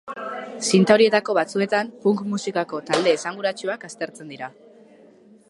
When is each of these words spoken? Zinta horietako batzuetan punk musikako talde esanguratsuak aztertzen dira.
Zinta 0.69 0.95
horietako 0.95 1.35
batzuetan 1.39 1.91
punk 2.07 2.25
musikako 2.33 2.81
talde 2.89 3.15
esanguratsuak 3.21 3.87
aztertzen 3.91 4.35
dira. 4.35 4.51